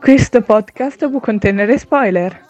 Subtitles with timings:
[0.00, 2.49] Questo podcast può contenere spoiler.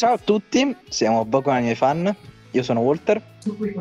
[0.00, 2.16] Ciao a tutti, siamo Boku Anime Fan.
[2.52, 3.20] Io sono Walter.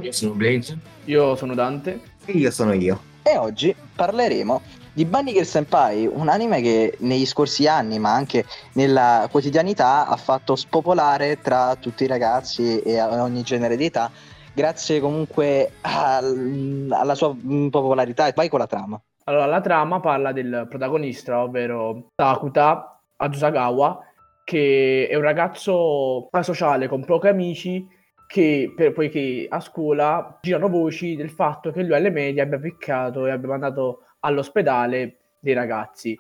[0.02, 0.78] Io sono Blaze.
[1.06, 2.02] Io sono Dante.
[2.26, 3.00] E io sono io.
[3.24, 4.62] E oggi parleremo
[4.92, 10.18] di Bunny Girl Senpai, un anime che negli scorsi anni, ma anche nella quotidianità, ha
[10.18, 14.12] fatto spopolare tra tutti i ragazzi e ogni genere di età,
[14.54, 17.34] grazie comunque al, alla sua
[17.70, 18.30] popolarità.
[18.36, 19.02] Vai con la trama.
[19.24, 24.04] Allora, la trama parla del protagonista, ovvero Takuta Azusagawa,
[24.50, 27.88] che è un ragazzo asociale con pochi amici
[28.26, 33.28] che per, poiché a scuola girano voci del fatto che lui alle medie abbia piccato
[33.28, 36.20] e abbia mandato all'ospedale dei ragazzi.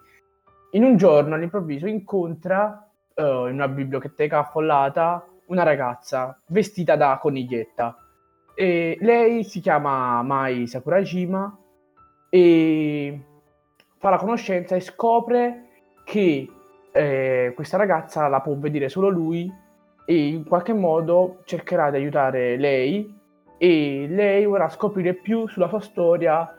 [0.73, 7.95] In un giorno all'improvviso incontra uh, in una biblioteca affollata una ragazza vestita da coniglietta.
[8.53, 11.57] E lei si chiama Mai Sakurajima
[12.29, 13.21] e
[13.97, 15.69] fa la conoscenza e scopre
[16.03, 16.47] che
[16.91, 19.51] eh, questa ragazza la può vedere solo lui
[20.05, 23.15] e in qualche modo cercherà di aiutare lei
[23.57, 26.51] e lei vorrà scoprire più sulla sua storia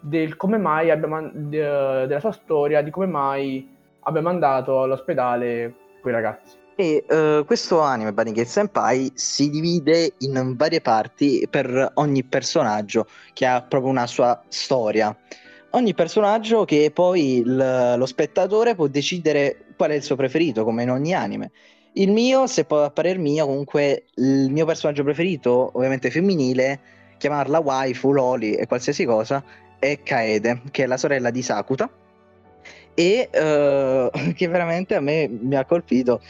[0.00, 5.74] del come mai abbia man- de- della sua storia di come mai abbia mandato all'ospedale
[6.00, 6.56] quei ragazzi.
[6.78, 13.46] E uh, questo anime Bunny Senpai si divide in varie parti per ogni personaggio che
[13.46, 15.16] ha proprio una sua storia
[15.76, 20.82] ogni personaggio che poi il, lo spettatore può decidere qual è il suo preferito, come
[20.82, 21.50] in ogni anime.
[21.92, 26.80] Il mio, se può apparire mio, comunque il mio personaggio preferito, ovviamente femminile,
[27.18, 29.42] chiamarla waifu, loli e qualsiasi cosa,
[29.78, 31.90] è Kaede, che è la sorella di Sakuta
[32.96, 36.22] e uh, che veramente a me mi ha colpito.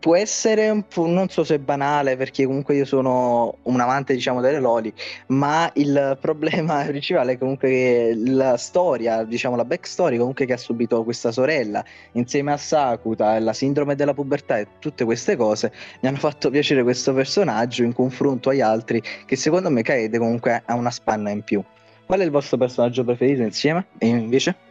[0.00, 4.14] Può essere un po', non so se è banale perché comunque io sono un amante
[4.14, 4.92] diciamo delle loli,
[5.28, 10.56] ma il problema principale è comunque che la storia, diciamo la backstory comunque che ha
[10.56, 16.08] subito questa sorella insieme a Sakuta, la sindrome della pubertà e tutte queste cose mi
[16.08, 20.74] hanno fatto piacere questo personaggio in confronto agli altri che secondo me Kaede comunque ha
[20.74, 21.62] una spanna in più.
[22.04, 23.86] Qual è il vostro personaggio preferito insieme?
[23.98, 24.67] E invece?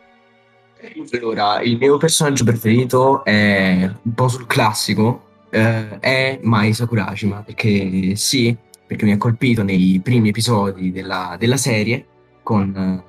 [1.14, 8.16] Allora, il mio personaggio preferito è un po' sul classico, eh, è Mai Sakurajima, perché
[8.16, 8.56] sì,
[8.86, 12.06] perché mi ha colpito nei primi episodi della, della serie
[12.44, 13.04] con eh,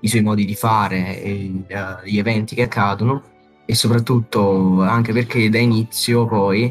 [0.00, 3.22] i suoi modi di fare e uh, gli eventi che accadono
[3.64, 6.70] e soprattutto anche perché da inizio poi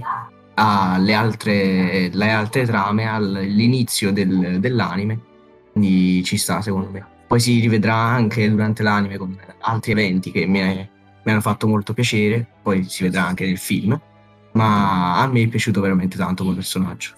[0.55, 5.19] alle altre, le altre trame all'inizio del, dell'anime,
[5.71, 10.45] quindi ci sta secondo me poi si rivedrà anche durante l'anime con altri eventi che
[10.45, 10.87] mi, è,
[11.23, 13.99] mi, hanno fatto molto piacere, poi si vedrà anche nel film,
[14.51, 17.15] ma a me è piaciuto veramente tanto come personaggio.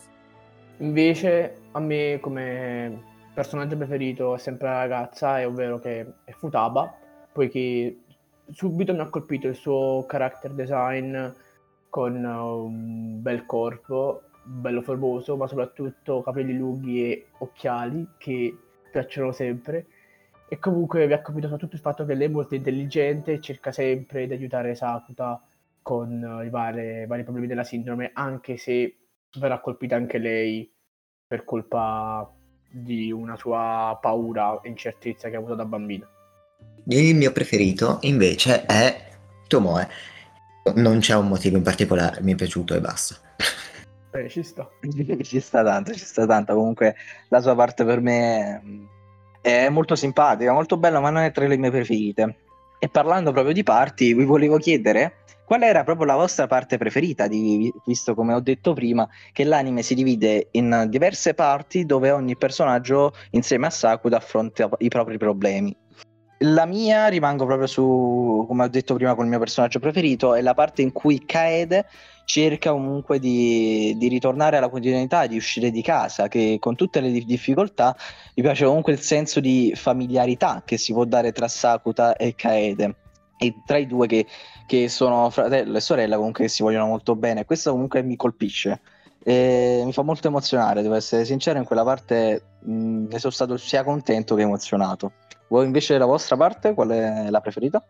[0.77, 2.97] Invece a me come
[3.33, 6.95] personaggio preferito è sempre la ragazza, è ovvero che è Futaba,
[7.33, 7.97] poiché
[8.53, 11.27] subito mi ha colpito il suo character design
[11.89, 18.57] con un bel corpo, bello formoso, ma soprattutto capelli lunghi e occhiali che
[18.89, 19.87] piacciono sempre
[20.47, 23.71] e comunque vi ha capito soprattutto il fatto che lei è molto intelligente e cerca
[23.71, 25.41] sempre di aiutare Sakuta
[25.81, 28.95] con uh, i vari, vari, problemi della sindrome, anche se
[29.39, 30.71] verrà colpita anche lei
[31.27, 32.31] per colpa
[32.71, 36.07] di una sua paura e incertezza che ha avuto da bambina.
[36.87, 39.09] Il mio preferito invece è
[39.47, 39.87] Tomoe.
[40.75, 43.15] Non c'è un motivo in particolare, mi è piaciuto e basta.
[44.11, 44.67] Eh, ci sta.
[45.21, 46.53] ci sta tanto, ci sta tanto.
[46.53, 46.95] Comunque
[47.29, 48.93] la sua parte per me
[49.45, 52.37] è molto simpatica, molto bella, ma non è tra le mie preferite.
[52.79, 57.27] E parlando proprio di parti, vi volevo chiedere qual era proprio la vostra parte preferita,
[57.27, 62.35] di, visto come ho detto prima che l'anime si divide in diverse parti dove ogni
[62.35, 65.75] personaggio insieme a Sakuda affronta i propri problemi.
[66.39, 70.55] La mia rimango proprio su, come ho detto prima, col mio personaggio preferito, è la
[70.55, 71.85] parte in cui Kaede
[72.25, 77.11] cerca comunque di, di, ritornare alla quotidianità, di uscire di casa, che con tutte le
[77.11, 77.95] difficoltà
[78.35, 82.95] mi piace comunque il senso di familiarità che si può dare tra Sakuta e Kaede.
[83.37, 84.25] E tra i due che,
[84.65, 87.45] che sono fratello e sorella comunque si vogliono molto bene.
[87.45, 88.81] Questo comunque mi colpisce.
[89.23, 93.57] E mi fa molto emozionare, devo essere sincero, in quella parte mh, ne sono stato
[93.57, 95.13] sia contento che emozionato.
[95.47, 97.83] Voi invece la vostra parte, qual è la preferita?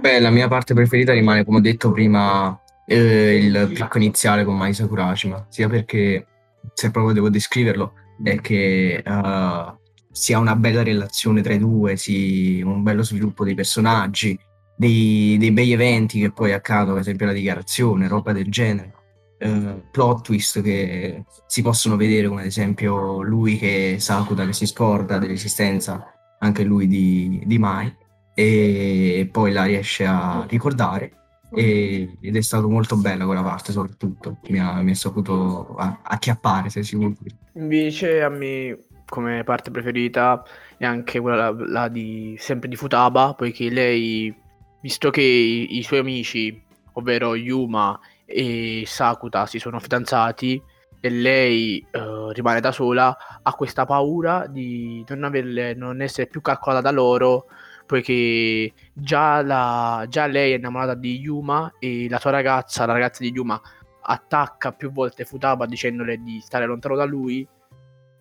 [0.00, 2.58] Beh, la mia parte preferita rimane, come ho detto prima,
[2.90, 6.26] eh, il picco iniziale con Mai Sakurashima, sia perché,
[6.74, 7.92] se proprio devo descriverlo,
[8.22, 9.78] è che uh,
[10.10, 14.36] si ha una bella relazione tra i due, si, un bello sviluppo dei personaggi,
[14.76, 18.94] dei, dei bei eventi che poi accadono, ad esempio la dichiarazione, roba del genere.
[19.38, 24.66] Uh, plot twist che si possono vedere come ad esempio lui che Sakuta che si
[24.66, 27.90] scorda dell'esistenza anche lui di, di Mai
[28.34, 31.19] e poi la riesce a ricordare
[31.52, 34.38] e, ed è stato molto bella quella parte soprattutto.
[34.48, 37.14] Mi ha, mi ha saputo acchiappare se si vuole
[37.54, 40.42] invece a me come parte preferita
[40.76, 44.32] è anche quella la, la di, sempre di Futaba poiché lei
[44.80, 46.62] visto che i, i suoi amici
[46.92, 50.62] ovvero Yuma e Sakuta si sono fidanzati
[51.00, 56.42] e lei uh, rimane da sola, ha questa paura di non, averle, non essere più
[56.42, 57.46] calcolata da loro,
[57.90, 63.24] poiché già, la, già lei è innamorata di Yuma e la sua ragazza, la ragazza
[63.24, 63.60] di Yuma,
[64.02, 67.44] attacca più volte Futaba dicendole di stare lontano da lui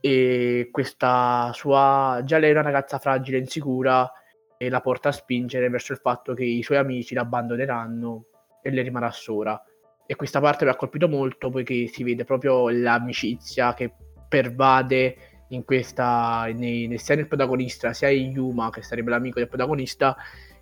[0.01, 4.11] e questa sua già lei è una ragazza fragile e insicura
[4.57, 8.25] e la porta a spingere verso il fatto che i suoi amici l'abbandoneranno
[8.63, 9.63] e lei rimarrà sola.
[10.07, 13.93] E questa parte mi ha colpito molto poiché si vede proprio l'amicizia che
[14.27, 20.15] pervade in questa, nei, sia nel protagonista sia in Yuma che sarebbe l'amico del protagonista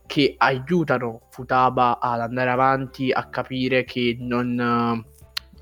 [0.05, 5.05] che aiutano Futaba ad andare avanti a capire che non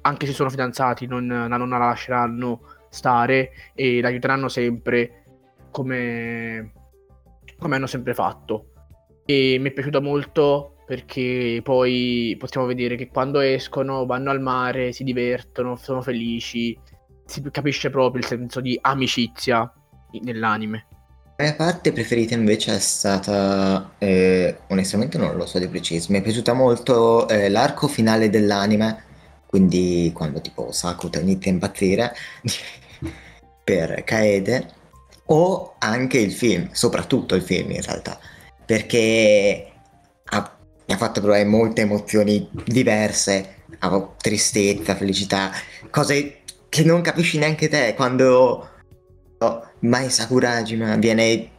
[0.06, 5.24] anche se sono fidanzati non, non la lasceranno stare e l'aiuteranno sempre
[5.72, 6.72] come,
[7.58, 8.68] come hanno sempre fatto.
[9.26, 14.92] E mi è piaciuto molto perché poi possiamo vedere che quando escono vanno al mare,
[14.92, 16.78] si divertono, sono felici,
[17.26, 19.72] si capisce proprio il senso di amicizia
[20.22, 20.86] nell'anime.
[21.38, 26.20] La mia parte preferita invece è stata, eh, onestamente non lo so di preciso, mi
[26.20, 29.04] è piaciuta molto eh, l'arco finale dell'anime,
[29.46, 32.16] quindi quando tipo Sakuta inizia a impazzire
[33.64, 34.68] per Kaede,
[35.26, 38.18] o anche il film, soprattutto il film in realtà,
[38.66, 39.72] perché
[40.24, 40.56] ha
[40.88, 43.64] mi ha fatto provare molte emozioni diverse,
[44.18, 45.52] tristezza, felicità,
[45.90, 46.42] cose
[46.76, 48.70] che non capisci neanche te quando
[49.38, 51.50] oh, Mai Sakurajima viene...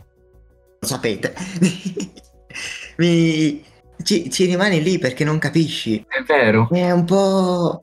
[0.78, 1.32] lo sapete,
[2.98, 3.64] Mi...
[4.02, 6.04] ci, ci, rimani lì perché non capisci.
[6.06, 6.68] È vero.
[6.70, 7.82] È un po'...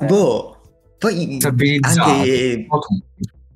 [0.00, 0.60] Boh.
[0.98, 1.38] Poi
[1.80, 2.66] anche...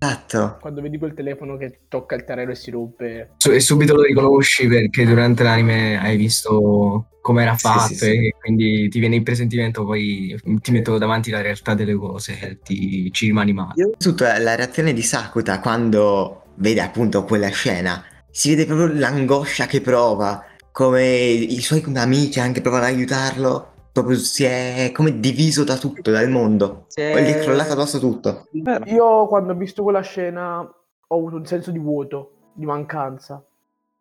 [0.04, 0.58] Esatto.
[0.60, 3.30] Quando vedi quel telefono che tocca il terreno e si rompe.
[3.50, 8.26] E subito lo riconosci perché durante l'anime hai visto come era fatto sì, sì, sì.
[8.26, 12.58] e quindi ti viene il presentimento, poi ti metto davanti la realtà delle cose e
[12.62, 13.72] ti, ci rimani male.
[13.76, 19.64] Io tutta la reazione di Sakuta quando vede appunto quella scena, si vede proprio l'angoscia
[19.64, 25.62] che prova, come i suoi amici anche provano ad aiutarlo proprio si è come diviso
[25.62, 26.86] da tutto, dal mondo.
[26.88, 27.22] Si è...
[27.22, 28.48] Gli è crollato addosso tutto.
[28.86, 33.46] Io quando ho visto quella scena ho avuto un senso di vuoto, di mancanza.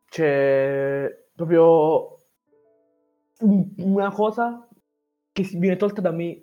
[0.10, 2.18] Cioè, proprio
[3.42, 4.68] una cosa
[5.32, 6.42] che viene tolta da me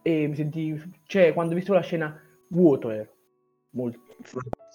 [0.00, 0.82] e mi senti...
[1.04, 2.18] Cioè, quando ho visto la scena,
[2.48, 3.12] vuoto ero.
[3.72, 4.00] Molto.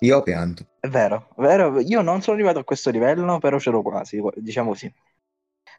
[0.01, 0.63] Io ho pianto.
[0.80, 1.80] È vero, è vero.
[1.80, 4.94] Io non sono arrivato a questo livello, però c'ero quasi, diciamo così.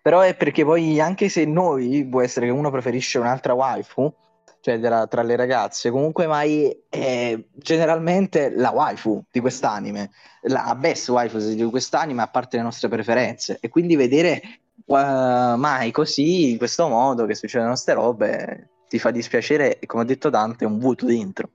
[0.06, 4.14] Però è perché poi, anche se noi può essere che uno preferisce un'altra waifu,
[4.60, 11.08] cioè della, tra le ragazze, comunque mai è generalmente la waifu di quest'anime, la best
[11.08, 13.58] waifu di quest'anime a parte le nostre preferenze.
[13.60, 14.40] E quindi vedere
[14.84, 20.04] uh, mai così, in questo modo, che succedono queste robe, ti fa dispiacere e come
[20.04, 21.50] ha detto Dante, è un vuoto dentro.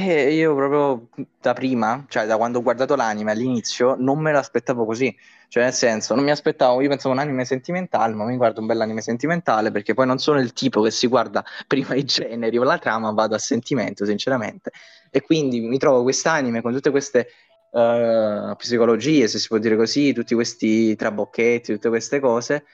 [0.00, 1.08] E io proprio
[1.40, 5.12] da prima, cioè da quando ho guardato l'anime all'inizio, non me l'aspettavo così.
[5.48, 8.66] Cioè, nel senso, non mi aspettavo, io pensavo un anime sentimentale, ma mi guardo un
[8.66, 12.62] bell'anime sentimentale perché poi non sono il tipo che si guarda prima i generi o
[12.62, 14.70] la trama, vado a sentimento, sinceramente.
[15.10, 17.26] E quindi mi trovo quest'anime con tutte queste
[17.72, 22.64] uh, psicologie, se si può dire così, tutti questi trabocchetti, tutte queste cose,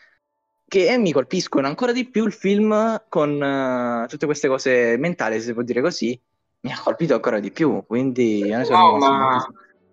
[0.69, 5.47] che mi colpiscono ancora di più il film con uh, tutte queste cose mentali, se
[5.47, 6.21] si può dire così,
[6.65, 9.47] mi ha colpito ancora di più, quindi no, ma...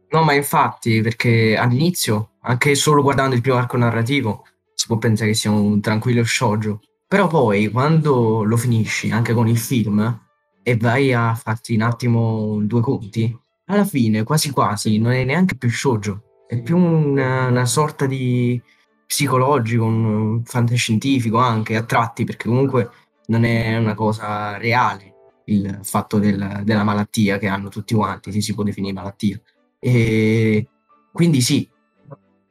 [0.10, 5.32] no, ma infatti, perché all'inizio, anche solo guardando il primo arco narrativo, si può pensare
[5.32, 10.28] che sia un tranquillo shoujo, però poi quando lo finisci, anche con il film,
[10.64, 15.58] e vai a farti un attimo due conti, alla fine quasi quasi non è neanche
[15.58, 18.62] più shoujo, è più una, una sorta di
[19.06, 22.90] psicologico, un fantascientifico anche a tratti, perché comunque
[23.26, 25.11] non è una cosa reale
[25.46, 29.40] il fatto del, della malattia che hanno tutti quanti, si, si può definire malattia.
[29.80, 30.68] E
[31.12, 31.68] quindi sì,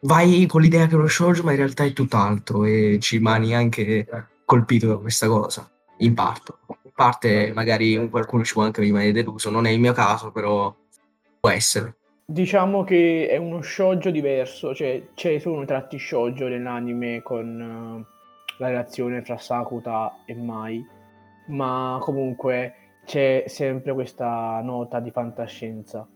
[0.01, 3.55] vai con l'idea che è uno shoujo, ma in realtà è tutt'altro e ci rimani
[3.55, 4.07] anche
[4.45, 6.55] colpito da questa cosa, in parte.
[6.83, 10.75] In parte magari qualcuno ci può anche rimanere deluso, non è il mio caso, però
[11.39, 11.97] può essere.
[12.27, 18.07] Diciamo che è uno shoujo diverso, cioè c'è solo tratti shoujo nell'anime con uh,
[18.59, 20.85] la relazione tra Sakuta e Mai,
[21.49, 26.07] ma comunque c'è sempre questa nota di fantascienza.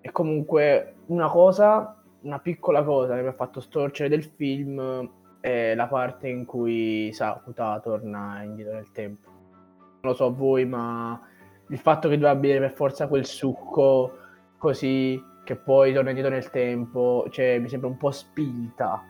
[0.00, 5.74] E comunque una cosa, una piccola cosa che mi ha fatto storcere del film è
[5.74, 9.28] la parte in cui Sakuta torna indietro nel tempo.
[10.00, 11.20] Non lo so voi, ma
[11.68, 14.12] il fatto che doveva bere per forza quel succo
[14.56, 19.02] così che poi torna indietro nel tempo, cioè mi sembra un po' spinta.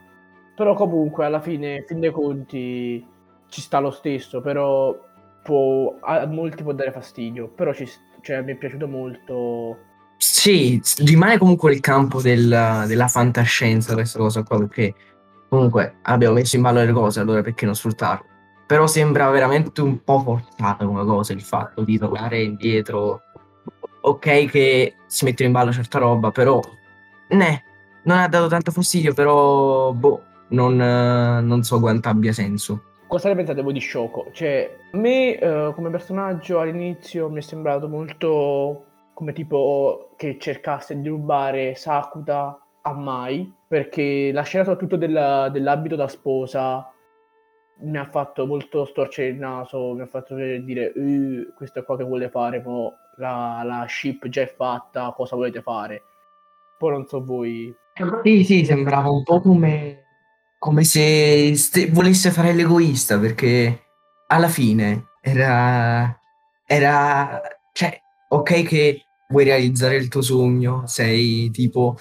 [0.54, 3.06] Però comunque alla fine, fin dei conti,
[3.49, 4.97] ci sta lo stesso, però
[5.42, 7.88] può, a molti può dare fastidio, però ci,
[8.21, 9.78] cioè, mi è piaciuto molto.
[10.16, 14.95] Sì, rimane comunque il campo del, della fantascienza questa cosa qua, perché
[15.49, 18.26] comunque abbiamo messo in ballo le cose, allora perché non sfruttarlo?
[18.66, 23.23] Però sembra veramente un po' forzata come cosa il fatto di tornare indietro
[24.00, 26.61] ok che si mettono in ballo certa roba, però
[27.28, 27.64] ne,
[28.04, 32.83] non ha dato tanto fastidio, però boh, non, non so quanto abbia senso.
[33.09, 34.29] Cosa ne pensate voi di Shoko?
[34.33, 38.85] Cioè, a me eh, come personaggio all'inizio mi è sembrato molto
[39.15, 45.97] come tipo che cercasse di rubare Sakuta a Mai, perché la scena soprattutto della, dell'abito
[45.97, 46.93] da sposa
[47.81, 51.97] mi ha fatto molto storcere il naso, mi ha fatto dire uh, questo è qua
[51.97, 56.03] che vuole fare, mo la, la ship già è fatta, cosa volete fare?
[56.77, 57.75] Poi non so voi.
[58.23, 60.08] Sì, sì, sembrava un po' come,
[60.59, 63.83] come se ste- volesse fare l'egoista, perché
[64.29, 66.19] alla fine era,
[66.67, 67.41] era,
[67.73, 67.99] cioè,
[68.29, 71.97] ok che vuoi realizzare il tuo sogno, sei tipo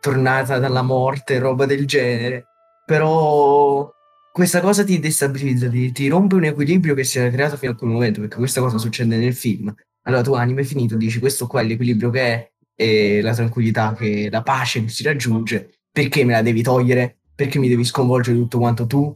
[0.00, 2.46] tornata dalla morte, roba del genere,
[2.84, 3.90] però
[4.32, 7.76] questa cosa ti destabilizza, ti, ti rompe un equilibrio che si era creato fino a
[7.76, 9.72] quel momento, perché questa cosa succede nel film.
[10.02, 13.94] Allora tu anime è finito, dici questo qua è l'equilibrio che è, e la tranquillità,
[13.94, 17.20] che la pace che si raggiunge, perché me la devi togliere?
[17.34, 19.14] Perché mi devi sconvolgere tutto quanto tu?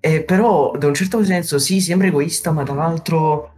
[0.00, 3.52] E però da un certo senso sì, sembra egoista, ma dall'altro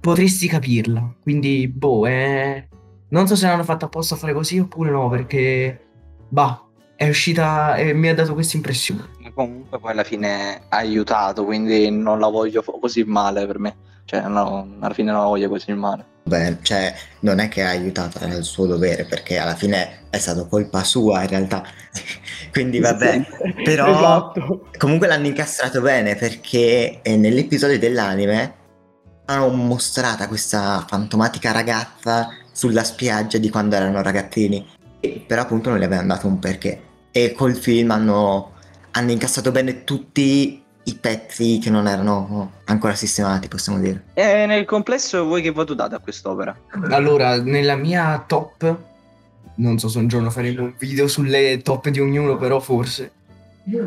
[0.00, 1.14] potresti capirla.
[1.22, 2.68] Quindi, boh, eh...
[3.10, 5.86] non so se l'hanno fatto apposta a fare così oppure no, perché,
[6.28, 6.64] bah,
[6.96, 9.04] è uscita e mi ha dato questa impressione.
[9.20, 13.76] Ma comunque poi alla fine ha aiutato, quindi non la voglio così male per me.
[14.04, 16.04] Cioè, no, alla fine non la voglio così male.
[16.28, 20.46] Beh, cioè, non è che ha aiutato nel suo dovere, perché alla fine è stato
[20.46, 21.64] colpa sua in realtà.
[22.52, 23.26] Quindi vabbè,
[23.64, 24.68] però Esatto.
[24.78, 28.54] comunque l'hanno incastrato bene perché eh, nell'episodio dell'anime
[29.26, 34.66] hanno mostrata questa fantomatica ragazza sulla spiaggia di quando erano ragazzini,
[35.26, 36.82] però appunto non le avevano dato un perché.
[37.10, 38.52] E col film hanno,
[38.92, 44.04] hanno incassato bene tutti i pezzi che non erano ancora sistemati, possiamo dire.
[44.14, 46.56] E nel complesso voi che voto date a quest'opera?
[46.90, 48.76] Allora, nella mia top,
[49.56, 53.12] non so se un giorno faremo un video sulle top di ognuno, però forse,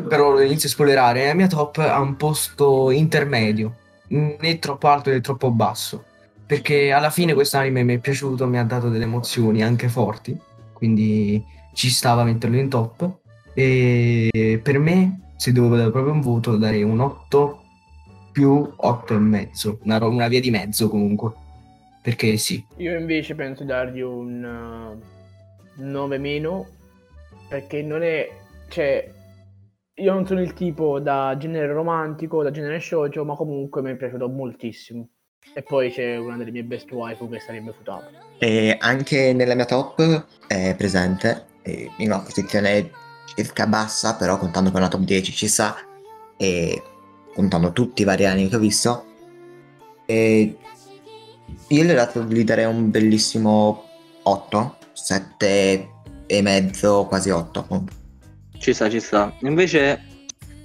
[0.08, 3.74] però lo inizio a spoilerare, la mia top ha un posto intermedio,
[4.08, 6.04] né troppo alto né troppo basso,
[6.46, 10.38] perché alla fine questo anime mi è piaciuto, mi ha dato delle emozioni anche forti,
[10.72, 11.42] quindi
[11.74, 13.10] ci stava a metterlo in top,
[13.54, 17.62] e per me se devo dare proprio un voto darei un 8
[18.30, 21.32] più 8 e mezzo, una, una via di mezzo comunque,
[22.00, 22.64] perché sì.
[22.76, 24.94] Io invece penso di dargli un
[25.80, 26.68] uh, 9 meno
[27.48, 28.30] perché non è
[28.68, 29.12] cioè
[29.94, 33.96] io non sono il tipo da genere romantico, da genere shoujo, ma comunque mi è
[33.96, 35.08] piaciuto moltissimo.
[35.52, 38.08] E poi c'è una delle mie best waifu che sarebbe Futaba.
[38.38, 42.92] E anche nella mia top è presente eh, in una posizione
[43.34, 45.76] circa bassa, però contando per una top 10 ci sta,
[46.36, 46.82] e
[47.34, 49.06] contando tutti i vari anime che ho visto.
[50.06, 50.56] E
[51.68, 53.84] io gli ho dato, gli darei un bellissimo
[54.22, 55.88] 8, 7
[56.26, 57.92] e mezzo, quasi 8 appunto.
[58.58, 59.34] Ci sta, ci sta.
[59.40, 60.00] Invece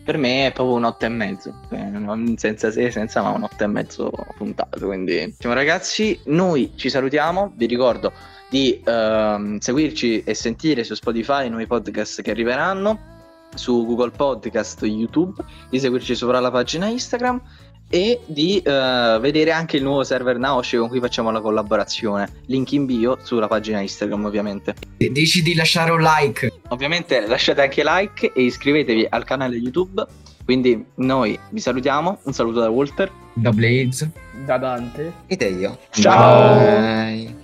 [0.03, 1.91] per me è proprio un 8 e mezzo, cioè,
[2.35, 4.85] senza se, senza ma un 8 e mezzo puntato.
[4.85, 7.53] Quindi, diciamo, ragazzi, noi ci salutiamo.
[7.55, 8.11] Vi ricordo
[8.49, 13.15] di ehm, seguirci e sentire su Spotify i nuovi podcast che arriveranno
[13.53, 17.41] su Google Podcast, YouTube, di seguirci sopra la pagina Instagram
[17.89, 22.29] e di eh, vedere anche il nuovo server Naoshi con cui facciamo la collaborazione.
[22.47, 24.75] Link in bio sulla pagina Instagram, ovviamente.
[24.97, 26.51] Dici di lasciare un like.
[26.69, 30.05] Ovviamente lasciate anche like e iscrivetevi al canale YouTube.
[30.43, 32.19] Quindi noi vi salutiamo.
[32.23, 33.11] Un saluto da Walter.
[33.33, 34.11] Da Blaze.
[34.45, 35.13] Da Dante.
[35.27, 35.77] Ed è io.
[35.91, 36.57] Ciao.
[36.57, 37.36] Bye.